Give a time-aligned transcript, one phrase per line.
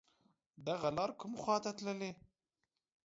[0.67, 2.11] دغه لار کوم خواته تللی